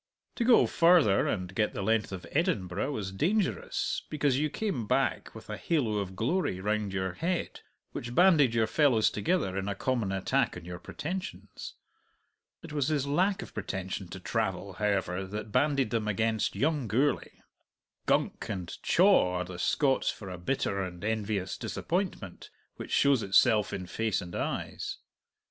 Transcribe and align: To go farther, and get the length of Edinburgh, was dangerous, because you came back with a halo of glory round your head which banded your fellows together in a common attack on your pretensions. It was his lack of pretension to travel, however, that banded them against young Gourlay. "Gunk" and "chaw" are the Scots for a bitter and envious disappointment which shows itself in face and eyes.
To 0.37 0.43
go 0.43 0.65
farther, 0.65 1.27
and 1.27 1.53
get 1.53 1.75
the 1.75 1.83
length 1.83 2.11
of 2.11 2.25
Edinburgh, 2.31 2.91
was 2.91 3.11
dangerous, 3.11 4.01
because 4.09 4.39
you 4.39 4.49
came 4.49 4.87
back 4.87 5.35
with 5.35 5.47
a 5.47 5.57
halo 5.57 5.99
of 5.99 6.15
glory 6.15 6.59
round 6.59 6.91
your 6.91 7.11
head 7.13 7.59
which 7.91 8.15
banded 8.15 8.55
your 8.55 8.65
fellows 8.65 9.11
together 9.11 9.55
in 9.55 9.67
a 9.67 9.75
common 9.75 10.11
attack 10.11 10.57
on 10.57 10.65
your 10.65 10.79
pretensions. 10.79 11.75
It 12.63 12.73
was 12.73 12.87
his 12.87 13.05
lack 13.05 13.43
of 13.43 13.53
pretension 13.53 14.07
to 14.07 14.19
travel, 14.19 14.73
however, 14.73 15.23
that 15.27 15.51
banded 15.51 15.91
them 15.91 16.07
against 16.07 16.55
young 16.55 16.87
Gourlay. 16.87 17.43
"Gunk" 18.07 18.49
and 18.49 18.75
"chaw" 18.81 19.35
are 19.35 19.45
the 19.45 19.59
Scots 19.59 20.09
for 20.09 20.31
a 20.31 20.39
bitter 20.39 20.81
and 20.81 21.03
envious 21.03 21.59
disappointment 21.59 22.49
which 22.75 22.89
shows 22.89 23.21
itself 23.21 23.71
in 23.71 23.85
face 23.85 24.19
and 24.19 24.35
eyes. 24.35 24.97